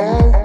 Oh. 0.00 0.37